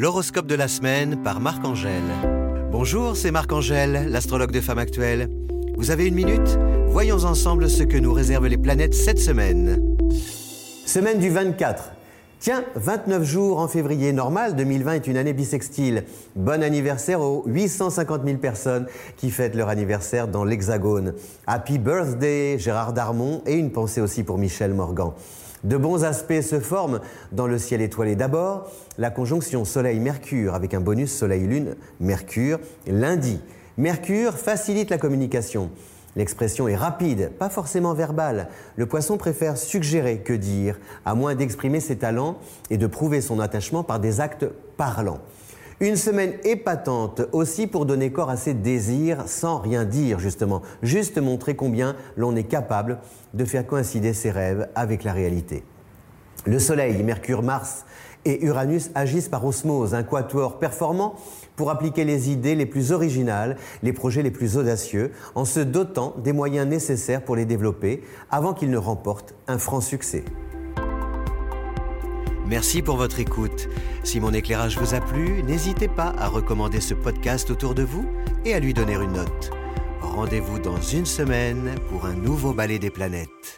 L'horoscope 0.00 0.46
de 0.46 0.54
la 0.54 0.68
semaine 0.68 1.20
par 1.24 1.40
Marc-Angèle. 1.40 2.04
Bonjour, 2.70 3.16
c'est 3.16 3.32
Marc-Angèle, 3.32 4.08
l'astrologue 4.08 4.52
de 4.52 4.60
Femme 4.60 4.78
Actuelle. 4.78 5.28
Vous 5.76 5.90
avez 5.90 6.06
une 6.06 6.14
minute? 6.14 6.56
Voyons 6.86 7.24
ensemble 7.24 7.68
ce 7.68 7.82
que 7.82 7.96
nous 7.96 8.12
réservent 8.12 8.46
les 8.46 8.58
planètes 8.58 8.94
cette 8.94 9.18
semaine. 9.18 9.98
Semaine 10.86 11.18
du 11.18 11.30
24. 11.30 11.90
Tiens, 12.38 12.62
29 12.76 13.24
jours 13.24 13.58
en 13.58 13.66
février, 13.66 14.12
normal, 14.12 14.54
2020 14.54 14.92
est 14.92 15.06
une 15.08 15.16
année 15.16 15.32
bissextile. 15.32 16.04
Bon 16.36 16.62
anniversaire 16.62 17.20
aux 17.20 17.42
850 17.46 18.24
000 18.24 18.38
personnes 18.38 18.86
qui 19.16 19.32
fêtent 19.32 19.56
leur 19.56 19.68
anniversaire 19.68 20.28
dans 20.28 20.44
l'Hexagone. 20.44 21.14
Happy 21.48 21.78
birthday 21.78 22.56
Gérard 22.56 22.92
Darmon 22.92 23.42
et 23.46 23.54
une 23.54 23.72
pensée 23.72 24.00
aussi 24.00 24.22
pour 24.22 24.38
Michel 24.38 24.74
Morgan. 24.74 25.10
De 25.64 25.76
bons 25.76 26.04
aspects 26.04 26.40
se 26.40 26.60
forment 26.60 27.00
dans 27.32 27.46
le 27.46 27.58
ciel 27.58 27.82
étoilé. 27.82 28.14
D'abord, 28.14 28.70
la 28.96 29.10
conjonction 29.10 29.64
Soleil-Mercure 29.64 30.54
avec 30.54 30.72
un 30.72 30.80
bonus 30.80 31.12
Soleil-Lune, 31.12 31.74
Mercure, 32.00 32.60
lundi. 32.86 33.40
Mercure 33.76 34.34
facilite 34.34 34.90
la 34.90 34.98
communication. 34.98 35.70
L'expression 36.16 36.68
est 36.68 36.76
rapide, 36.76 37.30
pas 37.38 37.48
forcément 37.48 37.94
verbale. 37.94 38.48
Le 38.76 38.86
poisson 38.86 39.18
préfère 39.18 39.56
suggérer 39.56 40.18
que 40.18 40.32
dire, 40.32 40.78
à 41.04 41.14
moins 41.14 41.34
d'exprimer 41.34 41.80
ses 41.80 41.96
talents 41.96 42.38
et 42.70 42.78
de 42.78 42.86
prouver 42.86 43.20
son 43.20 43.40
attachement 43.40 43.82
par 43.84 44.00
des 44.00 44.20
actes 44.20 44.46
parlants. 44.76 45.20
Une 45.80 45.94
semaine 45.94 46.32
épatante 46.42 47.22
aussi 47.30 47.68
pour 47.68 47.86
donner 47.86 48.10
corps 48.10 48.30
à 48.30 48.36
ses 48.36 48.52
désirs 48.52 49.28
sans 49.28 49.58
rien 49.58 49.84
dire 49.84 50.18
justement, 50.18 50.60
juste 50.82 51.18
montrer 51.18 51.54
combien 51.54 51.94
l'on 52.16 52.34
est 52.34 52.42
capable 52.42 52.98
de 53.32 53.44
faire 53.44 53.64
coïncider 53.64 54.12
ses 54.12 54.32
rêves 54.32 54.68
avec 54.74 55.04
la 55.04 55.12
réalité. 55.12 55.62
Le 56.46 56.58
Soleil, 56.58 57.00
Mercure, 57.04 57.44
Mars 57.44 57.84
et 58.24 58.44
Uranus 58.44 58.90
agissent 58.96 59.28
par 59.28 59.44
osmose, 59.44 59.94
un 59.94 60.02
quatuor 60.02 60.58
performant 60.58 61.14
pour 61.54 61.70
appliquer 61.70 62.04
les 62.04 62.28
idées 62.28 62.56
les 62.56 62.66
plus 62.66 62.90
originales, 62.90 63.56
les 63.84 63.92
projets 63.92 64.22
les 64.22 64.32
plus 64.32 64.56
audacieux, 64.56 65.12
en 65.36 65.44
se 65.44 65.60
dotant 65.60 66.16
des 66.18 66.32
moyens 66.32 66.66
nécessaires 66.66 67.22
pour 67.22 67.36
les 67.36 67.44
développer 67.44 68.02
avant 68.32 68.52
qu'ils 68.52 68.70
ne 68.70 68.78
remportent 68.78 69.34
un 69.46 69.58
franc 69.58 69.80
succès. 69.80 70.24
Merci 72.48 72.80
pour 72.80 72.96
votre 72.96 73.20
écoute. 73.20 73.68
Si 74.04 74.20
mon 74.20 74.32
éclairage 74.32 74.78
vous 74.78 74.94
a 74.94 75.00
plu, 75.00 75.42
n'hésitez 75.42 75.86
pas 75.86 76.14
à 76.18 76.28
recommander 76.28 76.80
ce 76.80 76.94
podcast 76.94 77.50
autour 77.50 77.74
de 77.74 77.82
vous 77.82 78.10
et 78.46 78.54
à 78.54 78.60
lui 78.60 78.72
donner 78.72 78.94
une 78.94 79.12
note. 79.12 79.50
Rendez-vous 80.00 80.58
dans 80.58 80.80
une 80.80 81.04
semaine 81.04 81.74
pour 81.90 82.06
un 82.06 82.14
nouveau 82.14 82.54
ballet 82.54 82.78
des 82.78 82.90
planètes. 82.90 83.57